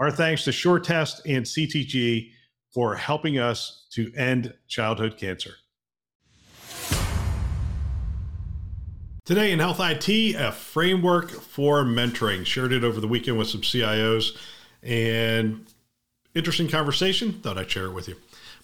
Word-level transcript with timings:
Our 0.00 0.10
thanks 0.10 0.42
to 0.44 0.50
SureTest 0.50 1.20
and 1.24 1.46
CTG 1.46 2.32
for 2.72 2.96
helping 2.96 3.38
us 3.38 3.86
to 3.92 4.12
end 4.16 4.52
childhood 4.66 5.16
cancer. 5.16 5.54
Today 9.24 9.52
in 9.52 9.60
Health 9.60 9.78
IT, 9.78 10.34
a 10.34 10.50
framework 10.50 11.30
for 11.30 11.84
mentoring. 11.84 12.44
Shared 12.44 12.72
it 12.72 12.82
over 12.82 13.00
the 13.00 13.06
weekend 13.06 13.38
with 13.38 13.46
some 13.46 13.60
CIOs 13.60 14.36
and 14.82 15.64
interesting 16.34 16.66
conversation. 16.66 17.34
Thought 17.34 17.58
I'd 17.58 17.70
share 17.70 17.86
it 17.86 17.92
with 17.92 18.08
you. 18.08 18.16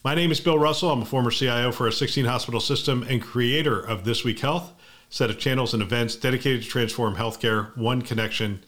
My 0.03 0.17
name 0.17 0.33
is 0.33 0.41
Bill 0.41 0.59
Russell. 0.59 0.91
I'm 0.91 1.03
a 1.03 1.07
former 1.07 1.31
CIO 1.31 1.71
for 1.71 1.87
a 1.87 1.93
16 1.93 2.25
hospital 2.25 2.61
system 2.61 3.05
and 3.09 3.23
creator 3.23 3.79
of 3.79 4.03
This 4.05 4.25
Week 4.25 4.41
Health, 4.41 4.73
set 5.09 5.31
of 5.31 5.39
channels 5.39 5.75
and 5.75 5.83
events 5.83 6.17
dedicated 6.17 6.63
to 6.65 6.69
transform 6.69 7.15
healthcare 7.15 7.75
one 7.77 8.03
connection 8.03 8.65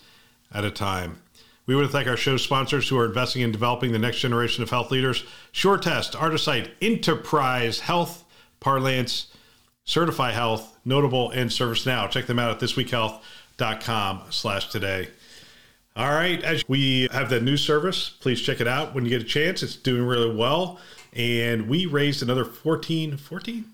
at 0.55 0.65
a 0.65 0.71
time. 0.71 1.19
We 1.65 1.77
want 1.77 1.87
to 1.87 1.93
thank 1.93 2.09
our 2.09 2.17
show 2.17 2.37
sponsors 2.37 2.89
who 2.89 2.99
are 2.99 3.05
investing 3.05 3.43
in 3.43 3.53
developing 3.53 3.93
the 3.93 3.99
next 3.99 4.19
generation 4.19 4.63
of 4.63 4.71
health 4.71 4.91
leaders 4.91 5.25
SureTest, 5.53 6.17
Artisight, 6.17 6.71
Enterprise 6.81 7.81
Health, 7.81 8.25
Parlance, 8.59 9.29
Certify 9.85 10.33
Health, 10.33 10.79
Notable, 10.85 11.31
and 11.31 11.51
ServiceNow. 11.51 12.11
Check 12.11 12.27
them 12.27 12.39
out 12.39 12.51
at 12.51 12.61
thisweekhealth.com 12.61 14.23
slash 14.31 14.71
today. 14.71 15.09
All 15.95 16.11
right, 16.11 16.43
as 16.43 16.67
we 16.69 17.09
have 17.13 17.29
the 17.29 17.41
new 17.41 17.57
service, 17.57 18.09
please 18.09 18.41
check 18.41 18.61
it 18.61 18.67
out 18.67 18.95
when 18.95 19.05
you 19.05 19.11
get 19.11 19.21
a 19.21 19.27
chance. 19.27 19.63
It's 19.63 19.77
doing 19.77 20.05
really 20.05 20.35
well. 20.35 20.81
And 21.13 21.69
we 21.69 21.87
raised 21.87 22.23
another 22.23 22.45
14, 22.45 23.19
14? 23.19 23.65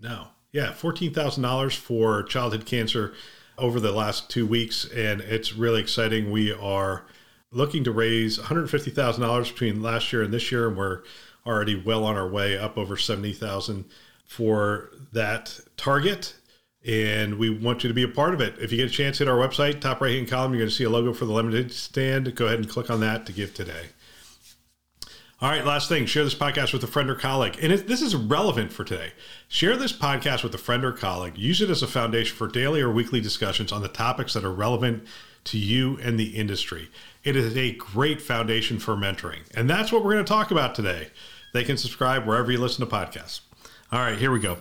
No. 0.00 0.28
Yeah, 0.52 0.68
$14,000 0.68 1.76
for 1.76 2.22
childhood 2.22 2.64
cancer 2.64 3.12
over 3.58 3.80
the 3.80 3.90
last 3.90 4.30
two 4.30 4.46
weeks. 4.46 4.88
And 4.94 5.20
it's 5.20 5.54
really 5.54 5.80
exciting. 5.80 6.30
We 6.30 6.52
are 6.52 7.04
looking 7.54 7.84
to 7.84 7.92
raise 7.92 8.38
$150,000 8.38 9.48
between 9.48 9.82
last 9.82 10.12
year 10.12 10.22
and 10.22 10.34
this 10.34 10.52
year, 10.52 10.68
and 10.68 10.76
we're 10.76 11.02
already 11.46 11.80
well 11.80 12.04
on 12.04 12.16
our 12.16 12.28
way 12.28 12.58
up 12.58 12.76
over 12.76 12.96
70,000 12.96 13.84
for 14.26 14.90
that 15.12 15.60
target. 15.76 16.34
And 16.86 17.38
we 17.38 17.48
want 17.48 17.82
you 17.82 17.88
to 17.88 17.94
be 17.94 18.02
a 18.02 18.08
part 18.08 18.34
of 18.34 18.42
it. 18.42 18.56
If 18.58 18.70
you 18.70 18.76
get 18.76 18.88
a 18.88 18.92
chance, 18.92 19.18
hit 19.18 19.28
our 19.28 19.38
website, 19.38 19.80
top 19.80 20.02
right 20.02 20.14
hand 20.14 20.28
column. 20.28 20.52
You're 20.52 20.60
going 20.60 20.68
to 20.68 20.74
see 20.74 20.84
a 20.84 20.90
logo 20.90 21.14
for 21.14 21.24
the 21.24 21.32
lemonade 21.32 21.72
stand. 21.72 22.34
Go 22.34 22.46
ahead 22.46 22.58
and 22.58 22.68
click 22.68 22.90
on 22.90 23.00
that 23.00 23.24
to 23.26 23.32
give 23.32 23.54
today. 23.54 23.86
All 25.40 25.50
right, 25.50 25.64
last 25.64 25.88
thing 25.88 26.06
share 26.06 26.24
this 26.24 26.34
podcast 26.34 26.72
with 26.72 26.84
a 26.84 26.86
friend 26.86 27.10
or 27.10 27.14
colleague. 27.14 27.58
And 27.60 27.72
it, 27.72 27.86
this 27.86 28.02
is 28.02 28.14
relevant 28.14 28.72
for 28.72 28.84
today. 28.84 29.12
Share 29.48 29.76
this 29.76 29.92
podcast 29.92 30.42
with 30.42 30.54
a 30.54 30.58
friend 30.58 30.84
or 30.84 30.92
colleague. 30.92 31.36
Use 31.36 31.60
it 31.60 31.70
as 31.70 31.82
a 31.82 31.86
foundation 31.86 32.36
for 32.36 32.48
daily 32.48 32.80
or 32.80 32.90
weekly 32.90 33.20
discussions 33.20 33.72
on 33.72 33.82
the 33.82 33.88
topics 33.88 34.34
that 34.34 34.44
are 34.44 34.52
relevant 34.52 35.06
to 35.44 35.58
you 35.58 35.98
and 36.02 36.18
the 36.18 36.36
industry. 36.36 36.88
It 37.22 37.36
is 37.36 37.56
a 37.56 37.72
great 37.72 38.20
foundation 38.20 38.78
for 38.78 38.96
mentoring. 38.96 39.42
And 39.54 39.68
that's 39.68 39.92
what 39.92 40.04
we're 40.04 40.12
going 40.12 40.24
to 40.24 40.28
talk 40.28 40.50
about 40.50 40.74
today. 40.74 41.08
They 41.52 41.64
can 41.64 41.76
subscribe 41.76 42.26
wherever 42.26 42.50
you 42.50 42.58
listen 42.58 42.86
to 42.86 42.90
podcasts. 42.94 43.40
All 43.92 44.00
right, 44.00 44.18
here 44.18 44.32
we 44.32 44.40
go. 44.40 44.58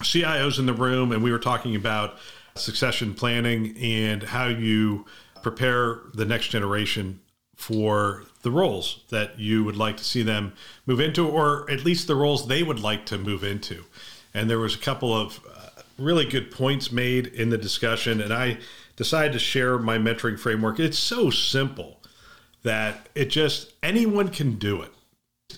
CIOs 0.00 0.58
in 0.58 0.66
the 0.66 0.72
room, 0.72 1.12
and 1.12 1.22
we 1.22 1.30
were 1.30 1.38
talking 1.38 1.76
about 1.76 2.16
succession 2.54 3.14
planning 3.14 3.76
and 3.78 4.22
how 4.22 4.46
you 4.46 5.06
prepare 5.42 6.00
the 6.14 6.24
next 6.24 6.48
generation 6.48 7.20
for 7.54 8.24
the 8.42 8.50
roles 8.50 9.04
that 9.10 9.38
you 9.38 9.62
would 9.64 9.76
like 9.76 9.96
to 9.96 10.04
see 10.04 10.22
them 10.22 10.52
move 10.86 11.00
into, 11.00 11.28
or 11.28 11.70
at 11.70 11.84
least 11.84 12.06
the 12.06 12.16
roles 12.16 12.48
they 12.48 12.62
would 12.62 12.80
like 12.80 13.06
to 13.06 13.18
move 13.18 13.44
into. 13.44 13.84
And 14.34 14.50
there 14.50 14.58
was 14.58 14.74
a 14.74 14.78
couple 14.78 15.16
of 15.16 15.40
uh, 15.48 15.82
really 15.98 16.24
good 16.24 16.50
points 16.50 16.90
made 16.90 17.28
in 17.28 17.50
the 17.50 17.58
discussion, 17.58 18.20
and 18.20 18.32
I 18.32 18.58
decided 18.96 19.32
to 19.32 19.38
share 19.38 19.78
my 19.78 19.98
mentoring 19.98 20.38
framework. 20.38 20.78
It's 20.78 20.98
so 20.98 21.30
simple 21.30 22.00
that 22.62 23.08
it 23.14 23.26
just 23.26 23.72
anyone 23.82 24.28
can 24.28 24.58
do 24.58 24.82
it. 24.82 24.92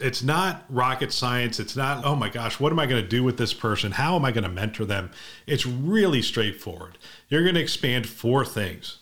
It's 0.00 0.22
not 0.22 0.65
rocket 0.69 1.12
science. 1.12 1.61
It's 1.61 1.77
not, 1.77 2.05
oh 2.05 2.17
my 2.17 2.28
gosh, 2.28 2.59
what 2.59 2.73
am 2.73 2.78
I 2.78 2.87
going 2.87 3.03
to 3.03 3.09
do 3.09 3.23
with 3.23 3.37
this 3.37 3.55
person? 3.55 3.93
How 3.93 4.17
am 4.17 4.25
I 4.25 4.33
going 4.33 4.44
to 4.44 4.50
mentor 4.50 4.84
them? 4.84 5.11
It's 5.47 5.67
really 5.67 6.23
straightforward. 6.23 6.99
You're 7.28 7.43
going 7.43 7.55
to 7.55 7.61
expand 7.61 8.09
four 8.09 8.44
things. 8.44 8.99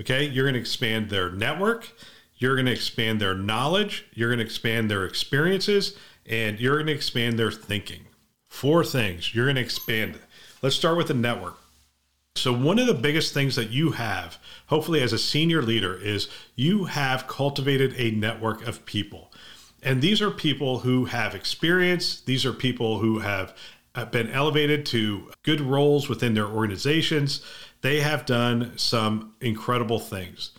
Okay. 0.00 0.24
You're 0.24 0.44
going 0.44 0.54
to 0.54 0.60
expand 0.60 1.10
their 1.10 1.30
network. 1.30 1.92
You're 2.36 2.54
going 2.54 2.66
to 2.66 2.72
expand 2.72 3.20
their 3.20 3.34
knowledge. 3.34 4.06
You're 4.14 4.28
going 4.28 4.38
to 4.38 4.44
expand 4.44 4.88
their 4.90 5.04
experiences. 5.04 5.96
And 6.24 6.60
you're 6.60 6.76
going 6.76 6.86
to 6.86 6.92
expand 6.92 7.36
their 7.38 7.50
thinking. 7.50 8.04
Four 8.46 8.84
things. 8.84 9.34
You're 9.34 9.46
going 9.46 9.56
to 9.56 9.62
expand 9.62 10.14
it. 10.14 10.22
Let's 10.62 10.76
start 10.76 10.96
with 10.96 11.08
the 11.08 11.14
network. 11.14 11.58
So, 12.38 12.52
one 12.52 12.78
of 12.78 12.86
the 12.86 12.94
biggest 12.94 13.34
things 13.34 13.56
that 13.56 13.70
you 13.70 13.92
have, 13.92 14.38
hopefully, 14.66 15.00
as 15.00 15.12
a 15.12 15.18
senior 15.18 15.62
leader, 15.62 15.96
is 15.96 16.28
you 16.54 16.84
have 16.84 17.26
cultivated 17.26 17.94
a 17.96 18.12
network 18.12 18.66
of 18.66 18.84
people. 18.86 19.32
And 19.82 20.00
these 20.00 20.22
are 20.22 20.30
people 20.30 20.80
who 20.80 21.06
have 21.06 21.34
experience, 21.34 22.20
these 22.20 22.44
are 22.44 22.52
people 22.52 22.98
who 22.98 23.18
have 23.20 23.56
uh, 23.94 24.04
been 24.04 24.30
elevated 24.30 24.86
to 24.86 25.30
good 25.42 25.60
roles 25.60 26.08
within 26.08 26.34
their 26.34 26.46
organizations. 26.46 27.42
They 27.80 28.00
have 28.00 28.26
done 28.26 28.76
some 28.76 29.34
incredible 29.40 29.98
things. 29.98 30.52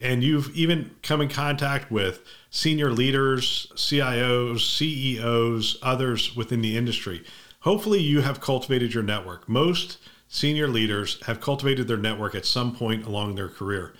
And 0.00 0.22
you've 0.22 0.54
even 0.54 0.90
come 1.02 1.20
in 1.20 1.28
contact 1.28 1.90
with 1.90 2.22
senior 2.50 2.90
leaders, 2.90 3.72
CIOs, 3.74 4.60
CEOs, 4.60 5.78
others 5.82 6.36
within 6.36 6.60
the 6.60 6.76
industry. 6.76 7.24
Hopefully, 7.60 8.00
you 8.00 8.20
have 8.20 8.40
cultivated 8.40 8.94
your 8.94 9.02
network. 9.02 9.48
Most 9.48 9.98
senior 10.28 10.68
leaders 10.68 11.22
have 11.26 11.40
cultivated 11.40 11.88
their 11.88 11.96
network 11.96 12.34
at 12.34 12.46
some 12.46 12.74
point 12.74 13.06
along 13.06 13.34
their 13.34 13.48
career. 13.48 13.94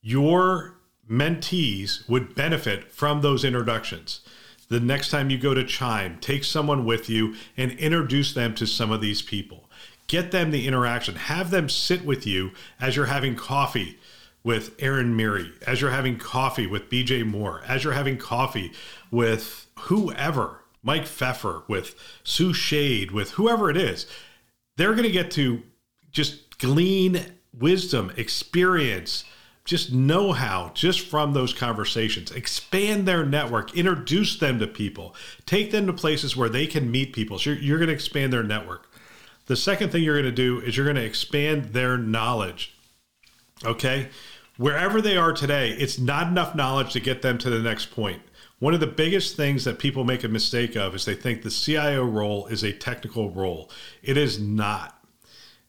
Your 0.00 0.78
mentees 1.08 2.08
would 2.08 2.34
benefit 2.34 2.90
from 2.92 3.20
those 3.20 3.44
introductions. 3.44 4.20
The 4.68 4.80
next 4.80 5.10
time 5.10 5.30
you 5.30 5.38
go 5.38 5.54
to 5.54 5.64
Chime, 5.64 6.18
take 6.20 6.42
someone 6.42 6.84
with 6.84 7.08
you 7.08 7.36
and 7.56 7.72
introduce 7.72 8.34
them 8.34 8.54
to 8.56 8.66
some 8.66 8.90
of 8.90 9.00
these 9.00 9.22
people. 9.22 9.70
Get 10.08 10.30
them 10.32 10.50
the 10.50 10.66
interaction. 10.66 11.14
Have 11.14 11.50
them 11.50 11.68
sit 11.68 12.04
with 12.04 12.26
you 12.26 12.52
as 12.80 12.96
you're 12.96 13.06
having 13.06 13.36
coffee 13.36 13.98
with 14.42 14.74
Aaron 14.78 15.16
Miri, 15.16 15.52
as 15.66 15.80
you're 15.80 15.90
having 15.90 16.18
coffee 16.18 16.66
with 16.66 16.88
BJ 16.88 17.26
Moore, 17.26 17.62
as 17.66 17.82
you're 17.82 17.92
having 17.92 18.16
coffee 18.16 18.72
with 19.10 19.66
whoever, 19.80 20.62
Mike 20.82 21.06
Pfeffer, 21.06 21.62
with 21.66 21.96
Sue 22.22 22.52
Schade, 22.52 23.10
with 23.10 23.32
whoever 23.32 23.70
it 23.70 23.76
is 23.76 24.06
they're 24.76 24.92
going 24.92 25.04
to 25.04 25.10
get 25.10 25.30
to 25.32 25.62
just 26.10 26.58
glean 26.58 27.20
wisdom, 27.52 28.12
experience, 28.16 29.24
just 29.64 29.92
know 29.92 30.32
how 30.32 30.70
just 30.74 31.00
from 31.00 31.32
those 31.32 31.52
conversations. 31.52 32.30
Expand 32.30 33.06
their 33.06 33.26
network, 33.26 33.76
introduce 33.76 34.38
them 34.38 34.60
to 34.60 34.66
people, 34.66 35.14
take 35.44 35.72
them 35.72 35.86
to 35.86 35.92
places 35.92 36.36
where 36.36 36.48
they 36.48 36.66
can 36.66 36.90
meet 36.90 37.12
people. 37.12 37.38
So 37.38 37.50
you're, 37.50 37.58
you're 37.58 37.78
going 37.78 37.88
to 37.88 37.94
expand 37.94 38.32
their 38.32 38.44
network. 38.44 38.88
The 39.46 39.56
second 39.56 39.90
thing 39.90 40.02
you're 40.02 40.20
going 40.20 40.24
to 40.24 40.32
do 40.32 40.60
is 40.60 40.76
you're 40.76 40.86
going 40.86 40.96
to 40.96 41.04
expand 41.04 41.66
their 41.66 41.98
knowledge. 41.98 42.74
Okay? 43.64 44.08
Wherever 44.56 45.02
they 45.02 45.16
are 45.16 45.32
today, 45.32 45.70
it's 45.72 45.98
not 45.98 46.28
enough 46.28 46.54
knowledge 46.54 46.92
to 46.92 47.00
get 47.00 47.22
them 47.22 47.36
to 47.38 47.50
the 47.50 47.60
next 47.60 47.90
point. 47.90 48.22
One 48.58 48.72
of 48.72 48.80
the 48.80 48.86
biggest 48.86 49.36
things 49.36 49.64
that 49.64 49.78
people 49.78 50.04
make 50.04 50.24
a 50.24 50.28
mistake 50.28 50.76
of 50.76 50.94
is 50.94 51.04
they 51.04 51.14
think 51.14 51.42
the 51.42 51.50
CIO 51.50 52.04
role 52.04 52.46
is 52.46 52.62
a 52.62 52.72
technical 52.72 53.30
role. 53.30 53.70
It 54.02 54.16
is 54.16 54.40
not. 54.40 54.96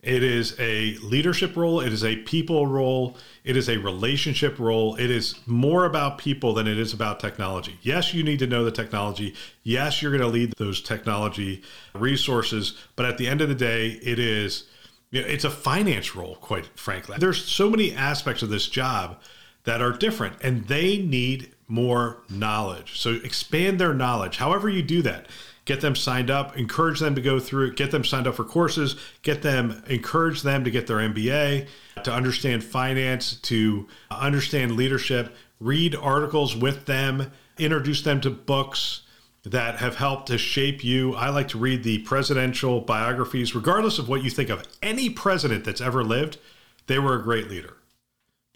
It 0.01 0.24
is 0.24 0.56
a 0.57 0.95
leadership 1.00 1.57
role, 1.57 1.81
it 1.81 1.92
is 1.92 2.06
a 2.06 2.18
people 2.18 2.66
role, 2.66 3.18
it 3.44 3.57
is 3.57 3.68
a 3.68 3.78
relationship 3.78 4.57
role. 4.57 4.95
It 4.95 5.12
is 5.12 5.36
more 5.48 5.84
about 5.84 6.18
people 6.18 6.54
than 6.54 6.66
it 6.66 6.78
is 6.78 6.94
about 6.94 7.19
technology. 7.19 7.78
Yes, 7.81 8.13
you 8.13 8.24
need 8.24 8.39
to 8.39 8.48
know 8.48 8.63
the 8.63 8.72
technology. 8.72 9.36
Yes, 9.63 10.01
you're 10.01 10.12
going 10.12 10.22
to 10.22 10.28
lead 10.28 10.54
those 10.57 10.81
technology 10.81 11.63
resources, 11.94 12.78
but 12.95 13.06
at 13.06 13.18
the 13.18 13.28
end 13.28 13.42
of 13.42 13.50
the 13.50 13.56
day, 13.56 14.00
it 14.01 14.19
is 14.19 14.69
it's 15.12 15.45
a 15.45 15.50
finance 15.50 16.16
role, 16.16 16.36
quite 16.36 16.68
frankly. 16.78 17.18
There's 17.19 17.44
so 17.44 17.69
many 17.69 17.94
aspects 17.94 18.44
of 18.44 18.50
this 18.50 18.68
job 18.68 19.19
that 19.68 19.81
are 19.81 19.92
different 19.92 20.34
and 20.42 20.66
they 20.68 20.98
need 20.98 21.52
more 21.68 22.24
knowledge. 22.30 22.98
So 22.98 23.16
expand 23.16 23.80
their 23.80 23.94
knowledge. 23.94 24.38
However, 24.38 24.69
you 24.69 24.81
do 24.81 25.02
that, 25.02 25.28
get 25.66 25.81
them 25.81 25.94
signed 25.94 26.31
up, 26.31 26.56
encourage 26.58 27.02
them 27.02 27.16
to 27.16 27.22
go 27.22 27.38
through, 27.38 27.74
get 27.74 27.92
them 27.92 28.06
signed 28.06 28.28
up 28.28 28.36
for 28.36 28.46
courses, 28.46 28.96
get 29.24 29.42
them, 29.42 29.84
encourage 29.90 30.42
them 30.42 30.64
to 30.64 30.72
get 30.72 30.88
their 30.88 31.00
MBA, 31.00 31.68
to 32.06 32.14
understand 32.14 32.64
finance, 32.64 33.36
to 33.42 33.90
understand 34.10 34.78
leadership. 34.78 35.36
read 35.60 35.96
articles 35.96 36.56
with 36.56 36.86
them, 36.86 37.30
introduce 37.58 38.04
them 38.04 38.22
to 38.22 38.30
books 38.30 39.02
that 39.44 39.80
have 39.80 39.98
helped 39.98 40.28
to 40.28 40.38
shape 40.38 40.81
you. 40.81 41.14
I 41.16 41.28
like 41.28 41.50
to 41.50 41.58
read 41.58 41.84
the 41.84 41.98
presidential 42.00 42.80
biographies, 42.80 43.54
regardless 43.54 44.00
of 44.00 44.08
what 44.08 44.24
you 44.24 44.30
think 44.30 44.50
of 44.50 44.64
any 44.81 45.10
president 45.10 45.66
that's 45.66 45.81
ever 45.81 46.06
lived, 46.06 46.38
they 46.86 47.00
were 47.00 47.16
a 47.16 47.24
great 47.24 47.50
leader. 47.50 47.74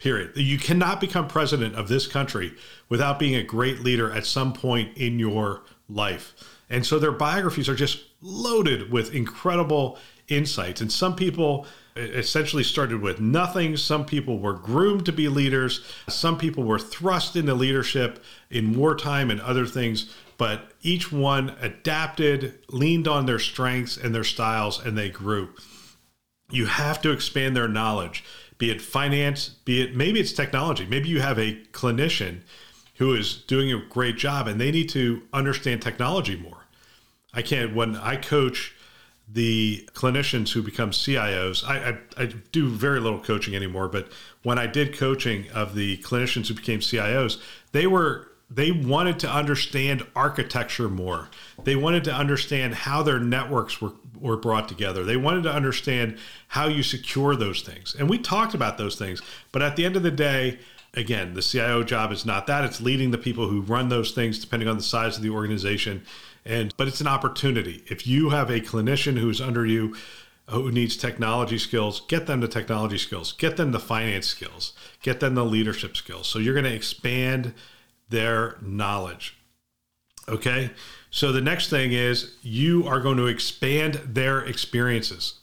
Period. 0.02 0.32
You 0.34 0.58
cannot 0.58 1.00
become 1.00 1.28
president 1.28 1.76
of 1.76 1.86
this 1.86 2.08
country 2.08 2.54
without 2.88 3.20
being 3.20 3.36
a 3.36 3.44
great 3.44 3.80
leader 3.80 4.10
at 4.10 4.26
some 4.26 4.52
point 4.52 4.98
in 4.98 5.20
your 5.20 5.62
life. 5.88 6.34
And 6.68 6.84
so 6.84 6.98
their 6.98 7.12
biographies 7.12 7.68
are 7.68 7.76
just 7.76 8.02
loaded 8.20 8.90
with 8.90 9.14
incredible 9.14 9.96
insights. 10.26 10.80
And 10.80 10.90
some 10.90 11.14
people 11.14 11.68
essentially 11.94 12.64
started 12.64 13.00
with 13.00 13.20
nothing. 13.20 13.76
Some 13.76 14.04
people 14.04 14.40
were 14.40 14.54
groomed 14.54 15.06
to 15.06 15.12
be 15.12 15.28
leaders. 15.28 15.84
Some 16.08 16.36
people 16.36 16.64
were 16.64 16.80
thrust 16.80 17.36
into 17.36 17.54
leadership 17.54 18.24
in 18.50 18.76
wartime 18.76 19.30
and 19.30 19.40
other 19.40 19.66
things. 19.66 20.12
But 20.36 20.72
each 20.82 21.12
one 21.12 21.50
adapted, 21.60 22.58
leaned 22.70 23.06
on 23.06 23.26
their 23.26 23.38
strengths 23.38 23.96
and 23.96 24.12
their 24.12 24.24
styles, 24.24 24.84
and 24.84 24.98
they 24.98 25.10
grew. 25.10 25.50
You 26.50 26.66
have 26.66 27.00
to 27.02 27.12
expand 27.12 27.56
their 27.56 27.68
knowledge, 27.68 28.24
be 28.58 28.70
it 28.70 28.80
finance, 28.80 29.48
be 29.64 29.82
it 29.82 29.96
maybe 29.96 30.20
it's 30.20 30.32
technology. 30.32 30.86
Maybe 30.86 31.08
you 31.08 31.20
have 31.20 31.38
a 31.38 31.54
clinician 31.72 32.40
who 32.96 33.14
is 33.14 33.36
doing 33.36 33.72
a 33.72 33.84
great 33.86 34.16
job 34.16 34.46
and 34.46 34.60
they 34.60 34.70
need 34.70 34.88
to 34.90 35.22
understand 35.32 35.82
technology 35.82 36.36
more. 36.36 36.66
I 37.34 37.42
can't, 37.42 37.74
when 37.74 37.96
I 37.96 38.16
coach, 38.16 38.74
the 39.32 39.88
clinicians 39.94 40.52
who 40.52 40.62
become 40.62 40.90
CIOs, 40.90 41.64
I, 41.64 41.90
I, 41.90 42.22
I, 42.24 42.26
do 42.50 42.68
very 42.68 43.00
little 43.00 43.20
coaching 43.20 43.56
anymore, 43.56 43.88
but 43.88 44.08
when 44.42 44.58
I 44.58 44.66
did 44.66 44.94
coaching 44.94 45.48
of 45.50 45.74
the 45.74 45.96
clinicians 45.98 46.48
who 46.48 46.54
became 46.54 46.80
CIOs, 46.80 47.40
they 47.70 47.86
were 47.86 48.31
they 48.54 48.70
wanted 48.70 49.18
to 49.20 49.30
understand 49.30 50.06
architecture 50.14 50.88
more. 50.88 51.28
They 51.64 51.76
wanted 51.76 52.04
to 52.04 52.14
understand 52.14 52.74
how 52.74 53.02
their 53.02 53.20
networks 53.20 53.80
were, 53.80 53.92
were 54.18 54.36
brought 54.36 54.68
together. 54.68 55.04
They 55.04 55.16
wanted 55.16 55.44
to 55.44 55.52
understand 55.52 56.18
how 56.48 56.66
you 56.66 56.82
secure 56.82 57.36
those 57.36 57.62
things. 57.62 57.94
And 57.98 58.10
we 58.10 58.18
talked 58.18 58.54
about 58.54 58.78
those 58.78 58.96
things. 58.96 59.22
But 59.52 59.62
at 59.62 59.76
the 59.76 59.84
end 59.84 59.96
of 59.96 60.02
the 60.02 60.10
day, 60.10 60.58
again, 60.94 61.34
the 61.34 61.42
CIO 61.42 61.82
job 61.82 62.12
is 62.12 62.26
not 62.26 62.46
that. 62.48 62.64
It's 62.64 62.80
leading 62.80 63.10
the 63.10 63.18
people 63.18 63.48
who 63.48 63.62
run 63.62 63.88
those 63.88 64.10
things 64.10 64.38
depending 64.38 64.68
on 64.68 64.76
the 64.76 64.82
size 64.82 65.16
of 65.16 65.22
the 65.22 65.30
organization 65.30 66.02
and 66.44 66.74
but 66.76 66.88
it's 66.88 67.00
an 67.00 67.06
opportunity. 67.06 67.84
If 67.86 68.06
you 68.06 68.30
have 68.30 68.50
a 68.50 68.60
clinician 68.60 69.18
who's 69.18 69.40
under 69.40 69.64
you 69.64 69.94
uh, 70.48 70.52
who 70.52 70.72
needs 70.72 70.96
technology 70.96 71.58
skills, 71.58 72.00
get 72.08 72.26
them 72.26 72.40
the 72.40 72.48
technology 72.48 72.98
skills, 72.98 73.32
get 73.32 73.56
them 73.56 73.72
the 73.72 73.80
finance 73.80 74.26
skills, 74.26 74.72
get 75.02 75.20
them 75.20 75.34
the 75.34 75.44
leadership 75.44 75.96
skills. 75.96 76.26
So 76.26 76.38
you're 76.38 76.54
going 76.54 76.64
to 76.64 76.74
expand 76.74 77.54
their 78.12 78.56
knowledge. 78.62 79.36
Okay? 80.28 80.70
So 81.10 81.32
the 81.32 81.40
next 81.40 81.68
thing 81.68 81.92
is 81.92 82.36
you 82.42 82.86
are 82.86 83.00
going 83.00 83.16
to 83.16 83.26
expand 83.26 83.94
their 83.94 84.40
experiences. 84.40 85.40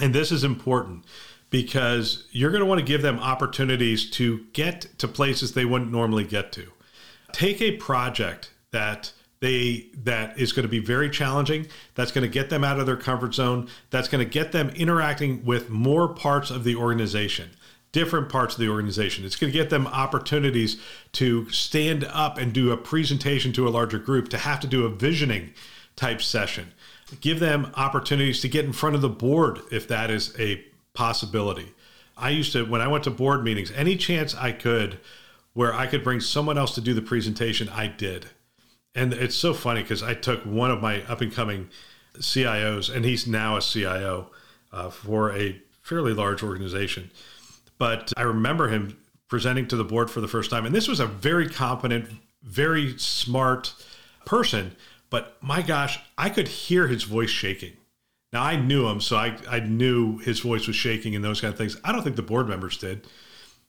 And 0.00 0.14
this 0.14 0.32
is 0.32 0.42
important 0.42 1.04
because 1.50 2.26
you're 2.30 2.50
going 2.50 2.60
to 2.60 2.66
want 2.66 2.80
to 2.80 2.84
give 2.84 3.02
them 3.02 3.18
opportunities 3.18 4.10
to 4.12 4.46
get 4.52 4.82
to 4.98 5.06
places 5.06 5.52
they 5.52 5.64
wouldn't 5.64 5.92
normally 5.92 6.24
get 6.24 6.52
to. 6.52 6.72
Take 7.32 7.60
a 7.60 7.76
project 7.76 8.50
that 8.72 9.12
they 9.40 9.88
that 9.94 10.38
is 10.38 10.52
going 10.52 10.64
to 10.64 10.68
be 10.68 10.78
very 10.78 11.10
challenging 11.10 11.66
that's 11.94 12.10
going 12.10 12.22
to 12.22 12.28
get 12.28 12.48
them 12.48 12.64
out 12.64 12.80
of 12.80 12.86
their 12.86 12.96
comfort 12.96 13.34
zone 13.34 13.68
that's 13.90 14.08
going 14.08 14.24
to 14.24 14.30
get 14.30 14.52
them 14.52 14.70
interacting 14.70 15.44
with 15.44 15.68
more 15.68 16.08
parts 16.08 16.50
of 16.50 16.64
the 16.64 16.74
organization 16.74 17.50
different 17.96 18.28
parts 18.28 18.52
of 18.52 18.60
the 18.60 18.68
organization. 18.68 19.24
It's 19.24 19.36
going 19.36 19.50
to 19.50 19.58
get 19.58 19.70
them 19.70 19.86
opportunities 19.86 20.78
to 21.12 21.48
stand 21.48 22.04
up 22.04 22.36
and 22.36 22.52
do 22.52 22.70
a 22.70 22.76
presentation 22.76 23.54
to 23.54 23.66
a 23.66 23.70
larger 23.70 23.98
group 23.98 24.28
to 24.28 24.36
have 24.36 24.60
to 24.60 24.66
do 24.66 24.84
a 24.84 24.90
visioning 24.90 25.54
type 25.96 26.20
session. 26.20 26.72
Give 27.22 27.40
them 27.40 27.72
opportunities 27.74 28.42
to 28.42 28.50
get 28.50 28.66
in 28.66 28.74
front 28.74 28.96
of 28.96 29.00
the 29.00 29.08
board 29.08 29.60
if 29.72 29.88
that 29.88 30.10
is 30.10 30.38
a 30.38 30.62
possibility. 30.92 31.72
I 32.18 32.28
used 32.28 32.52
to 32.52 32.66
when 32.66 32.82
i 32.82 32.88
went 32.88 33.04
to 33.04 33.10
board 33.10 33.42
meetings 33.42 33.70
any 33.72 33.96
chance 33.96 34.34
i 34.34 34.52
could 34.52 34.98
where 35.52 35.74
i 35.74 35.86
could 35.86 36.02
bring 36.04 36.20
someone 36.20 36.58
else 36.58 36.74
to 36.74 36.80
do 36.82 36.92
the 36.92 37.00
presentation 37.00 37.68
i 37.70 37.86
did. 37.86 38.26
And 38.94 39.14
it's 39.14 39.36
so 39.36 39.54
funny 39.54 39.80
because 39.82 40.02
I 40.02 40.12
took 40.12 40.42
one 40.44 40.70
of 40.70 40.82
my 40.82 41.02
up 41.04 41.22
and 41.22 41.32
coming 41.32 41.70
CIOs, 42.18 42.94
and 42.94 43.06
he's 43.06 43.26
now 43.26 43.56
a 43.56 43.62
CIO 43.62 44.30
uh, 44.72 44.90
for 44.90 45.32
a 45.32 45.62
fairly 45.82 46.12
large 46.12 46.42
organization. 46.42 47.10
But 47.78 48.12
I 48.16 48.22
remember 48.22 48.68
him 48.68 48.96
presenting 49.28 49.66
to 49.68 49.76
the 49.76 49.84
board 49.84 50.10
for 50.10 50.20
the 50.20 50.28
first 50.28 50.50
time. 50.50 50.66
And 50.66 50.74
this 50.74 50.88
was 50.88 51.00
a 51.00 51.06
very 51.06 51.48
competent, 51.48 52.08
very 52.42 52.96
smart 52.98 53.74
person. 54.24 54.76
But 55.10 55.36
my 55.42 55.62
gosh, 55.62 55.98
I 56.16 56.30
could 56.30 56.48
hear 56.48 56.86
his 56.86 57.02
voice 57.02 57.30
shaking. 57.30 57.72
Now 58.32 58.42
I 58.42 58.56
knew 58.56 58.86
him, 58.88 59.00
so 59.00 59.16
I, 59.16 59.36
I 59.48 59.60
knew 59.60 60.18
his 60.18 60.40
voice 60.40 60.66
was 60.66 60.76
shaking 60.76 61.14
and 61.14 61.24
those 61.24 61.40
kind 61.40 61.52
of 61.52 61.58
things. 61.58 61.76
I 61.84 61.92
don't 61.92 62.02
think 62.02 62.16
the 62.16 62.22
board 62.22 62.48
members 62.48 62.76
did. 62.76 63.06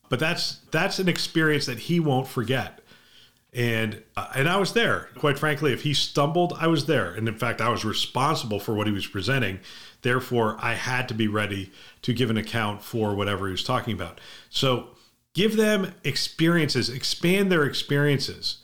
But 0.10 0.20
that's 0.20 0.60
that's 0.72 1.00
an 1.00 1.10
experience 1.10 1.66
that 1.66 1.80
he 1.80 2.00
won't 2.00 2.28
forget 2.28 2.80
and 3.54 4.04
uh, 4.16 4.28
and 4.36 4.50
I 4.50 4.58
was 4.58 4.74
there. 4.74 5.10
Quite 5.18 5.40
frankly, 5.40 5.74
if 5.74 5.84
he 5.84 5.94
stumbled, 5.94 6.54
I 6.60 6.68
was 6.68 6.86
there, 6.86 7.14
and 7.14 7.28
in 7.28 7.38
fact, 7.38 7.62
I 7.62 7.70
was 7.70 7.86
responsible 7.86 8.60
for 8.60 8.74
what 8.74 8.88
he 8.88 8.94
was 8.94 9.08
presenting. 9.08 9.60
Therefore, 10.02 10.58
I 10.60 10.74
had 10.74 11.08
to 11.10 11.14
be 11.14 11.28
ready 11.28 11.72
to 12.04 12.14
give 12.14 12.30
an 12.30 12.38
account 12.38 12.84
for 12.84 13.16
whatever 13.16 13.48
he 13.48 13.52
was 13.52 13.64
talking 13.64 13.94
about. 13.94 14.20
So, 14.50 14.90
give 15.34 15.56
them 15.56 15.94
experiences, 16.04 16.90
expand 16.90 17.52
their 17.52 17.64
experiences, 17.64 18.64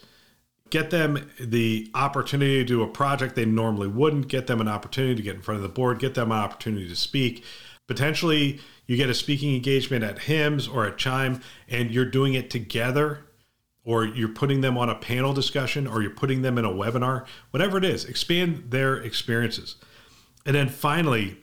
get 0.69 0.89
them 0.89 1.29
the 1.39 1.89
opportunity 1.95 2.57
to 2.57 2.65
do 2.65 2.83
a 2.83 2.87
project 2.87 3.35
they 3.35 3.45
normally 3.45 3.87
wouldn't. 3.87 4.27
Get 4.27 4.47
them 4.47 4.61
an 4.61 4.67
opportunity 4.67 5.15
to 5.15 5.21
get 5.21 5.35
in 5.35 5.41
front 5.41 5.57
of 5.57 5.63
the 5.63 5.69
board. 5.69 5.99
Get 5.99 6.13
them 6.13 6.31
an 6.31 6.37
opportunity 6.39 6.87
to 6.89 6.95
speak. 6.95 7.43
Potentially, 7.87 8.59
you 8.85 8.97
get 8.97 9.09
a 9.09 9.13
speaking 9.13 9.55
engagement 9.55 10.03
at 10.03 10.19
HIMSS 10.19 10.73
or 10.73 10.85
at 10.85 10.97
Chime, 10.97 11.41
and 11.69 11.89
you're 11.89 12.05
doing 12.05 12.33
it 12.33 12.49
together 12.49 13.25
or 13.85 14.05
you're 14.05 14.29
putting 14.29 14.61
them 14.61 14.77
on 14.77 14.89
a 14.89 14.95
panel 14.95 15.33
discussion 15.33 15.87
or 15.87 16.01
you're 16.01 16.11
putting 16.11 16.41
them 16.41 16.57
in 16.57 16.65
a 16.65 16.69
webinar, 16.69 17.25
whatever 17.51 17.77
it 17.77 17.83
is, 17.83 18.05
expand 18.05 18.71
their 18.71 18.95
experiences. 18.95 19.75
And 20.45 20.55
then 20.55 20.69
finally, 20.69 21.37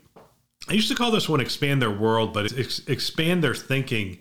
I 0.68 0.74
used 0.74 0.88
to 0.88 0.94
call 0.94 1.10
this 1.10 1.28
one 1.28 1.40
expand 1.40 1.82
their 1.82 1.90
world, 1.90 2.32
but 2.32 2.56
ex- 2.58 2.86
expand 2.86 3.42
their 3.42 3.54
thinking 3.54 4.18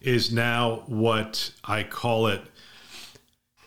is 0.00 0.32
now 0.32 0.82
what 0.86 1.52
I 1.64 1.82
call 1.84 2.26
it. 2.26 2.42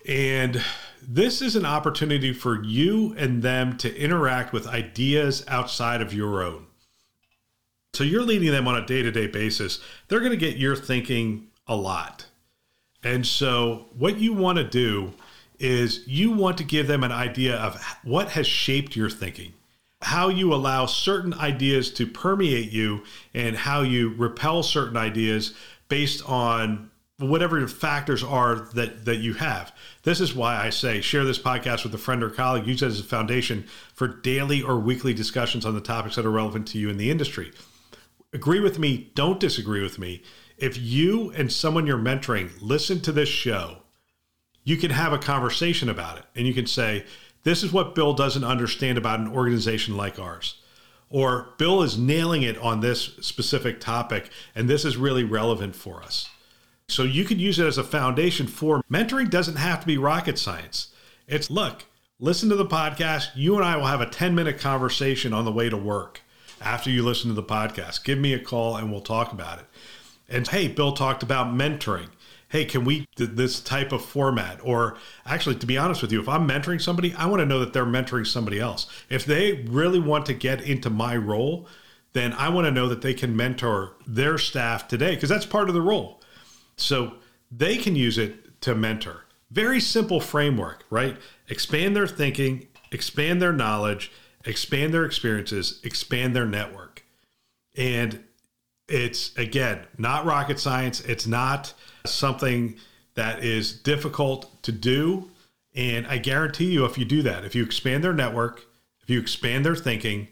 And 0.08 0.62
this 1.02 1.42
is 1.42 1.56
an 1.56 1.66
opportunity 1.66 2.34
for 2.34 2.64
you 2.64 3.16
and 3.18 3.42
them 3.42 3.78
to 3.78 3.96
interact 3.96 4.54
with 4.54 4.68
ideas 4.68 5.44
outside 5.48 6.02
of 6.02 6.14
your 6.14 6.44
own. 6.44 6.68
So 7.94 8.04
you're 8.04 8.24
leading 8.24 8.52
them 8.52 8.68
on 8.68 8.76
a 8.76 8.86
day 8.86 9.02
to 9.02 9.12
day 9.12 9.28
basis. 9.28 9.80
They're 10.08 10.20
going 10.20 10.32
to 10.32 10.38
get 10.38 10.58
your 10.58 10.76
thinking 10.76 11.48
a 11.68 11.76
lot. 11.76 12.26
And 13.06 13.26
so, 13.26 13.86
what 13.96 14.18
you 14.18 14.34
want 14.34 14.58
to 14.58 14.64
do 14.64 15.14
is 15.60 16.06
you 16.08 16.32
want 16.32 16.58
to 16.58 16.64
give 16.64 16.88
them 16.88 17.04
an 17.04 17.12
idea 17.12 17.56
of 17.56 17.80
what 18.04 18.30
has 18.30 18.48
shaped 18.48 18.96
your 18.96 19.12
thinking, 19.12 19.54
how 20.02 20.28
you 20.28 20.52
allow 20.52 20.88
certain 20.88 21.36
ideas 21.36 21.92
to 21.94 22.08
permeate 22.08 22.72
you, 22.72 23.04
and 23.36 23.56
how 23.56 23.84
you 23.84 24.16
repel 24.16 24.64
certain 24.64 24.98
ideas 24.98 25.54
based 25.88 26.28
on 26.28 26.90
whatever 27.20 27.66
factors 27.68 28.24
are 28.24 28.56
that 28.74 29.06
that 29.06 29.18
you 29.18 29.36
have. 29.36 29.72
This 30.02 30.20
is 30.20 30.34
why 30.34 30.58
I 30.58 30.72
say 30.72 31.00
share 31.00 31.24
this 31.24 31.40
podcast 31.40 31.84
with 31.84 31.94
a 31.94 32.00
friend 32.00 32.24
or 32.24 32.32
colleague. 32.32 32.66
Use 32.66 32.82
it 32.82 32.88
as 32.88 33.00
a 33.00 33.04
foundation 33.04 33.68
for 33.94 34.08
daily 34.08 34.64
or 34.64 34.80
weekly 34.80 35.14
discussions 35.14 35.64
on 35.64 35.76
the 35.76 35.80
topics 35.80 36.16
that 36.16 36.26
are 36.26 36.32
relevant 36.32 36.68
to 36.70 36.80
you 36.80 36.90
in 36.90 36.98
the 36.98 37.12
industry. 37.12 37.52
Agree 38.34 38.60
with 38.60 38.80
me, 38.80 39.12
don't 39.14 39.40
disagree 39.40 39.84
with 39.84 40.00
me 40.00 40.24
if 40.58 40.78
you 40.78 41.32
and 41.32 41.52
someone 41.52 41.88
you're 41.88 41.98
mentoring 41.98 42.52
listen 42.62 43.02
to 43.02 43.12
this 43.12 43.30
show, 43.30 43.78
you 44.64 44.78
can 44.78 44.92
have 44.92 45.14
a 45.14 45.18
conversation 45.18 45.90
about 45.90 46.18
it 46.18 46.26
and 46.36 46.48
you 46.48 46.54
can 46.54 46.68
say, 46.68 47.06
This 47.44 47.64
is 47.64 47.72
what 47.72 47.96
Bill 47.96 48.14
doesn't 48.14 48.44
understand 48.44 48.98
about 48.98 49.20
an 49.20 49.28
organization 49.28 49.96
like 49.96 50.20
ours. 50.20 50.62
Or 51.10 51.54
Bill 51.58 51.84
is 51.84 51.98
nailing 51.98 52.42
it 52.42 52.58
on 52.58 52.80
this 52.80 53.16
specific 53.22 53.80
topic, 53.80 54.30
and 54.56 54.68
this 54.68 54.84
is 54.84 54.98
really 54.98 55.24
relevant 55.24 55.76
for 55.76 56.02
us. 56.02 56.30
So 56.88 57.04
you 57.04 57.24
could 57.24 57.40
use 57.40 57.60
it 57.60 57.66
as 57.66 57.78
a 57.78 57.84
foundation 57.84 58.48
for 58.48 58.84
mentoring, 58.92 59.30
doesn't 59.30 59.56
have 59.56 59.82
to 59.82 59.88
be 59.88 59.98
rocket 59.98 60.38
science. 60.38 60.90
It's 61.28 61.50
look, 61.50 61.86
listen 62.20 62.50
to 62.50 62.56
the 62.56 62.66
podcast. 62.66 63.30
You 63.36 63.56
and 63.56 63.66
I 63.66 63.78
will 63.78 63.86
have 63.86 64.02
a 64.02 64.10
10 64.10 64.36
minute 64.36 64.60
conversation 64.60 65.34
on 65.34 65.46
the 65.46 65.52
way 65.52 65.70
to 65.70 65.78
work 65.78 66.22
after 66.62 66.90
you 66.90 67.04
listen 67.04 67.30
to 67.30 67.36
the 67.36 67.44
podcast. 67.44 68.04
Give 68.04 68.18
me 68.18 68.34
a 68.34 68.40
call 68.40 68.78
and 68.78 68.92
we'll 68.92 69.02
talk 69.02 69.32
about 69.32 69.60
it. 69.60 69.66
And 70.28 70.48
hey, 70.48 70.68
Bill 70.68 70.92
talked 70.92 71.24
about 71.24 71.54
mentoring. 71.54 72.10
Hey, 72.50 72.66
can 72.66 72.86
we 72.86 73.06
this 73.18 73.60
type 73.60 73.92
of 73.92 74.04
format? 74.04 74.60
Or 74.64 74.98
actually, 75.26 75.56
to 75.56 75.66
be 75.66 75.78
honest 75.78 76.02
with 76.02 76.12
you, 76.12 76.22
if 76.22 76.30
I'm 76.30 76.48
mentoring 76.48 76.82
somebody, 76.82 77.14
I 77.16 77.26
want 77.26 77.42
to 77.42 77.46
know 77.46 77.60
that 77.60 77.74
they're 77.74 77.86
mentoring 77.86 78.26
somebody 78.26 78.60
else. 78.60 78.88
If 79.10 79.26
they 79.26 79.66
really 79.68 80.00
want 80.00 80.26
to 80.28 80.34
get 80.34 80.62
into 80.62 80.90
my 80.90 81.16
role, 81.18 81.68
then 82.14 82.34
I 82.34 82.50
want 82.50 82.66
to 82.66 82.72
know 82.72 82.88
that 82.88 83.02
they 83.02 83.14
can 83.14 83.36
mentor 83.36 83.94
their 84.08 84.38
staff 84.38 84.88
today 84.88 85.16
because 85.16 85.30
that's 85.30 85.46
part 85.46 85.68
of 85.68 85.76
the 85.76 85.82
role. 85.82 86.22
So 86.78 87.16
they 87.52 87.78
can 87.78 87.96
use 87.96 88.18
it 88.18 88.62
to 88.62 88.74
mentor. 88.74 89.26
Very 89.52 89.80
simple 89.80 90.20
framework, 90.20 90.86
right? 90.90 91.18
Expand 91.50 91.96
their 91.96 92.08
thinking, 92.08 92.68
expand 92.92 93.42
their 93.42 93.54
knowledge, 93.54 94.12
expand 94.46 94.94
their 94.94 95.06
experiences, 95.06 95.80
expand 95.84 96.36
their 96.36 96.46
network. 96.46 97.04
And 97.76 98.24
it's, 98.88 99.36
again, 99.38 99.86
not 99.98 100.26
rocket 100.26 100.60
science. 100.60 101.02
It's 101.02 101.28
not 101.28 101.74
something 102.06 102.76
that 103.16 103.44
is 103.44 103.74
difficult 103.74 104.62
to 104.64 104.72
do. 104.72 105.32
And 105.74 106.08
I 106.08 106.18
guarantee 106.18 106.72
you, 106.72 106.86
if 106.86 106.98
you 106.98 107.06
do 107.06 107.22
that, 107.24 107.46
if 107.46 107.56
you 107.56 107.64
expand 107.64 108.04
their 108.04 108.14
network, 108.14 108.66
if 109.02 109.10
you 109.10 109.20
expand 109.20 109.66
their 109.66 109.76
thinking, 109.76 110.28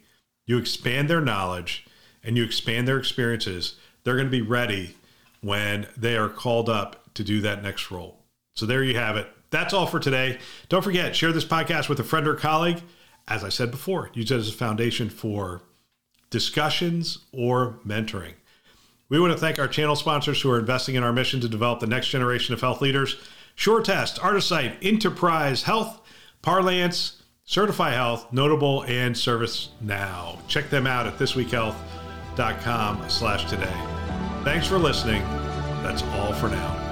you 0.45 0.57
expand 0.57 1.10
their 1.10 1.22
knowledge, 1.22 1.86
and 2.24 2.38
you 2.38 2.43
expand 2.43 2.88
their 2.88 2.98
experiences, 2.98 3.75
they're 4.03 4.15
going 4.15 4.27
to 4.27 4.31
be 4.31 4.41
ready 4.41 4.95
when 5.41 5.88
they 5.98 6.15
are 6.15 6.29
called 6.29 6.69
up 6.69 7.13
to 7.13 7.24
do 7.24 7.41
that 7.41 7.62
next 7.62 7.91
role. 7.91 8.19
So 8.55 8.65
there 8.65 8.83
you 8.83 8.95
have 8.95 9.17
it. 9.17 9.27
That's 9.50 9.74
all 9.74 9.86
for 9.86 10.00
today. 10.00 10.39
Don't 10.69 10.83
forget, 10.83 11.15
share 11.15 11.31
this 11.31 11.45
podcast 11.45 11.89
with 11.89 12.00
a 12.00 12.03
friend 12.03 12.27
or 12.27 12.36
colleague. 12.36 12.81
As 13.27 13.43
I 13.43 13.50
said 13.50 13.72
before, 13.72 14.10
use 14.13 14.31
it 14.31 14.38
as 14.38 14.50
a 14.50 14.53
foundation 14.53 15.10
for 15.10 15.62
discussions 16.29 17.19
or 17.31 17.79
mentoring. 17.86 18.33
We 19.10 19.19
want 19.19 19.33
to 19.33 19.39
thank 19.39 19.60
our 19.60 19.67
channel 19.67 19.95
sponsors 19.95 20.41
who 20.41 20.50
are 20.51 20.60
investing 20.60 20.95
in 20.95 21.03
our 21.03 21.13
mission 21.13 21.39
to 21.41 21.50
develop 21.50 21.79
the 21.79 21.88
next 21.88 22.07
generation 22.07 22.53
of 22.53 22.62
health 22.62 22.81
leaders 22.81 23.17
SureTest, 23.57 24.19
Artisight, 24.19 24.77
Enterprise 24.81 25.63
Health, 25.63 26.01
Parlance, 26.41 27.22
Certify 27.45 27.91
Health, 27.91 28.31
Notable, 28.31 28.83
and 28.83 29.13
ServiceNow. 29.13 30.39
Check 30.48 30.69
them 30.69 30.88
out 30.88 31.05
at 31.05 31.17
thisweekhealth.com 31.19 33.10
slash 33.10 33.50
today. 33.50 33.74
Thanks 34.43 34.65
for 34.65 34.79
listening. 34.79 35.22
That's 35.83 36.01
all 36.03 36.33
for 36.33 36.50
now. 36.50 36.83